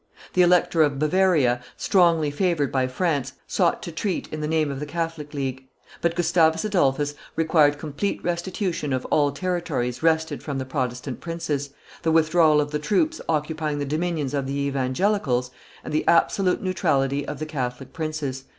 The 0.33 0.41
Elector 0.41 0.81
of 0.81 0.97
Bavaria, 0.97 1.61
strongly 1.77 2.31
favored 2.31 2.71
by 2.71 2.87
France, 2.87 3.33
sought 3.45 3.83
to 3.83 3.91
treat 3.91 4.27
in 4.33 4.41
the 4.41 4.47
name 4.47 4.71
of 4.71 4.79
the 4.79 4.87
Catholic 4.87 5.31
League; 5.31 5.67
but 6.01 6.15
Gustavus 6.15 6.65
Adolphus 6.65 7.13
required 7.35 7.77
complete 7.77 8.19
restitution 8.23 8.93
of 8.93 9.05
all 9.11 9.31
territories 9.31 10.01
wrested 10.01 10.41
from 10.41 10.57
the 10.57 10.65
Protestant 10.65 11.21
princes, 11.21 11.69
the 12.01 12.11
withdrawal 12.11 12.59
of 12.59 12.71
the 12.71 12.79
troops 12.79 13.21
occupying 13.29 13.77
the 13.77 13.85
dominions 13.85 14.33
of 14.33 14.47
the 14.47 14.57
evangelicals, 14.57 15.51
and 15.83 15.93
the 15.93 16.07
absolute 16.07 16.63
neutrality 16.63 17.23
of 17.27 17.37
the 17.37 17.45
Catholic 17.45 17.93
princes. 17.93 18.45